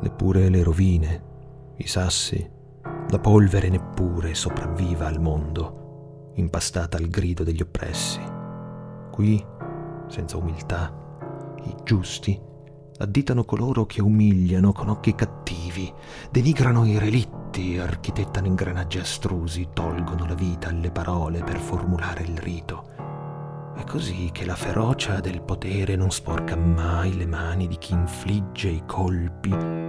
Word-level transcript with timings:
neppure 0.00 0.48
le 0.48 0.62
rovine, 0.62 1.22
i 1.76 1.86
sassi, 1.86 2.56
la 3.10 3.18
polvere 3.18 3.68
neppure 3.68 4.34
sopravviva 4.34 5.06
al 5.06 5.20
mondo, 5.20 6.32
impastata 6.34 6.96
al 6.96 7.08
grido 7.08 7.42
degli 7.42 7.62
oppressi. 7.62 8.20
Qui, 9.10 9.44
senza 10.08 10.36
umiltà, 10.36 10.92
i 11.64 11.74
giusti 11.82 12.40
additano 12.98 13.44
coloro 13.44 13.86
che 13.86 14.02
umiliano 14.02 14.72
con 14.72 14.88
occhi 14.88 15.14
cattivi, 15.14 15.92
denigrano 16.30 16.84
i 16.84 16.98
relitti, 16.98 17.78
architettano 17.78 18.46
ingranaggi 18.46 18.98
astrusi, 18.98 19.68
tolgono 19.72 20.26
la 20.26 20.34
vita 20.34 20.68
alle 20.68 20.90
parole 20.90 21.42
per 21.42 21.58
formulare 21.58 22.24
il 22.24 22.36
rito. 22.38 22.96
È 23.76 23.84
così 23.84 24.30
che 24.32 24.44
la 24.44 24.56
ferocia 24.56 25.20
del 25.20 25.42
potere 25.42 25.94
non 25.94 26.10
sporca 26.10 26.56
mai 26.56 27.16
le 27.16 27.26
mani 27.26 27.68
di 27.68 27.78
chi 27.78 27.92
infligge 27.92 28.68
i 28.68 28.82
colpi 28.84 29.86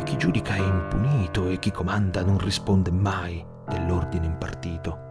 e 0.00 0.02
chi 0.02 0.16
giudica 0.16 0.54
è 0.54 0.60
impunito 0.60 1.46
e 1.48 1.58
chi 1.58 1.70
comanda 1.70 2.24
non 2.24 2.38
risponde 2.38 2.90
mai 2.90 3.44
dell'ordine 3.68 4.26
impartito. 4.26 5.08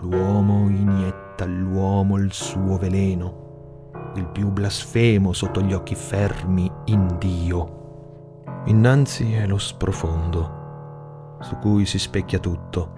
L'uomo 0.00 0.68
inietta 0.68 1.44
all'uomo 1.44 2.16
il 2.16 2.32
suo 2.32 2.76
veleno 2.76 3.44
il 4.16 4.26
più 4.26 4.50
blasfemo 4.50 5.32
sotto 5.32 5.60
gli 5.60 5.72
occhi 5.72 5.94
fermi 5.94 6.70
in 6.86 7.16
Dio. 7.18 8.44
Innanzi 8.66 9.32
è 9.34 9.46
lo 9.46 9.58
sprofondo, 9.58 11.36
su 11.40 11.56
cui 11.58 11.84
si 11.84 11.98
specchia 11.98 12.38
tutto, 12.38 12.92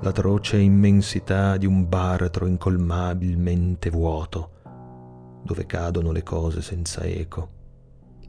l'atroce 0.00 0.58
immensità 0.58 1.56
di 1.56 1.66
un 1.66 1.88
baratro 1.88 2.46
incolmabilmente 2.46 3.90
vuoto, 3.90 4.50
dove 5.42 5.66
cadono 5.66 6.10
le 6.10 6.22
cose 6.22 6.62
senza 6.62 7.02
eco. 7.02 7.58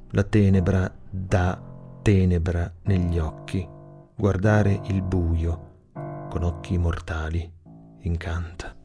La 0.10 0.24
tenebra 0.24 0.94
dà 1.10 1.60
tenebra 2.02 2.72
negli 2.84 3.20
occhi, 3.20 3.68
guardare 4.16 4.82
il 4.86 5.02
buio 5.04 5.70
con 6.30 6.44
occhi 6.44 6.78
mortali 6.78 7.50
incanta. 8.02 8.76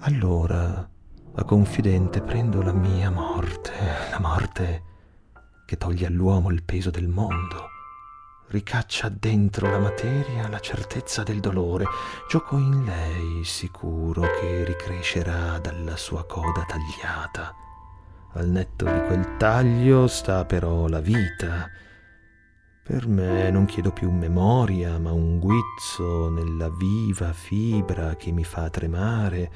Allora 0.00 0.88
la 1.34 1.44
confidente 1.44 2.20
prendo 2.20 2.62
la 2.62 2.72
mia 2.72 3.10
morte, 3.10 3.72
la 4.10 4.20
morte 4.20 4.82
che 5.64 5.76
toglie 5.78 6.06
all'uomo 6.06 6.50
il 6.50 6.62
peso 6.62 6.90
del 6.90 7.08
mondo, 7.08 7.68
ricaccia 8.48 9.08
dentro 9.08 9.70
la 9.70 9.78
materia 9.78 10.48
la 10.48 10.60
certezza 10.60 11.22
del 11.22 11.40
dolore, 11.40 11.86
gioco 12.28 12.58
in 12.58 12.84
lei 12.84 13.44
sicuro 13.44 14.22
che 14.40 14.64
ricrescerà 14.64 15.58
dalla 15.58 15.96
sua 15.96 16.24
coda 16.26 16.64
tagliata. 16.66 17.54
Al 18.34 18.48
netto 18.48 18.84
di 18.84 19.00
quel 19.06 19.36
taglio 19.38 20.06
sta 20.06 20.44
però 20.44 20.86
la 20.88 21.00
vita, 21.00 21.70
per 22.86 23.08
me 23.08 23.50
non 23.50 23.64
chiedo 23.64 23.90
più 23.90 24.12
memoria, 24.12 24.96
ma 25.00 25.10
un 25.10 25.40
guizzo 25.40 26.28
nella 26.28 26.70
viva 26.70 27.32
fibra 27.32 28.14
che 28.14 28.30
mi 28.30 28.44
fa 28.44 28.70
tremare, 28.70 29.50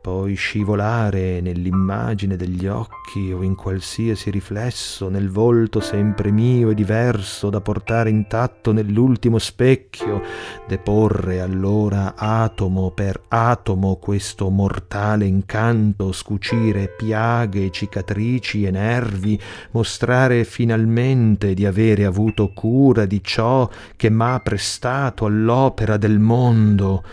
poi 0.00 0.34
scivolare 0.34 1.40
nell'immagine 1.40 2.34
degli 2.34 2.66
occhi 2.66 3.30
o 3.32 3.44
in 3.44 3.54
qualsiasi 3.54 4.30
riflesso 4.30 5.08
nel 5.08 5.30
volto 5.30 5.78
sempre 5.78 6.32
mio 6.32 6.70
e 6.70 6.74
diverso 6.74 7.50
da 7.50 7.60
portare 7.60 8.10
intatto 8.10 8.72
nell'ultimo 8.72 9.38
specchio, 9.38 10.20
deporre 10.66 11.40
allora 11.40 12.14
atomo 12.16 12.90
per 12.90 13.22
atomo 13.28 13.94
questo 13.94 14.50
mortale 14.50 15.24
incanto, 15.24 16.10
scucire 16.10 16.88
piaghe, 16.88 17.70
cicatrici 17.70 18.64
e 18.64 18.72
nervi, 18.72 19.40
mostrare 19.70 20.42
finalmente 20.42 21.54
di 21.54 21.64
avere 21.64 22.04
avuto 22.04 22.52
cura 22.52 22.70
cura 22.72 23.04
di 23.04 23.22
ciò 23.22 23.68
che 23.96 24.08
m'ha 24.08 24.40
prestato 24.42 25.26
all'opera 25.26 25.98
del 25.98 26.18
mondo, 26.18 27.04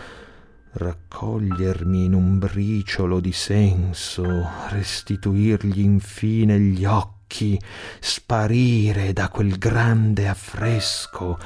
raccogliermi 0.72 2.06
in 2.06 2.14
un 2.14 2.38
briciolo 2.38 3.20
di 3.20 3.32
senso, 3.32 4.48
restituirgli 4.70 5.80
infine 5.80 6.58
gli 6.58 6.86
occhi, 6.86 7.60
sparire 7.98 9.12
da 9.12 9.28
quel 9.28 9.58
grande 9.58 10.28
affresco 10.28 11.38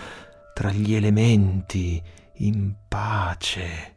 tra 0.55 0.71
gli 0.71 0.95
elementi 0.95 2.01
in 2.35 2.73
pace. 2.87 3.94